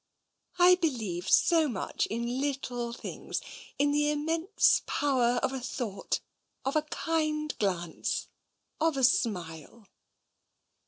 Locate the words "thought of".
5.61-6.75